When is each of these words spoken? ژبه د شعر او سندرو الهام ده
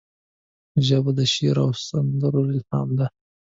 ژبه 0.85 1.11
د 1.17 1.19
شعر 1.33 1.57
او 1.65 1.71
سندرو 1.87 2.41
الهام 2.53 2.89
ده 2.99 3.07